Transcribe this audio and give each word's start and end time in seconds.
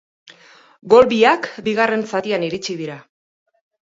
Gol 0.93 1.03
biak 1.11 1.49
bigarren 1.67 2.05
zatian 2.13 2.47
iritsi 2.47 2.79
dira. 2.81 2.97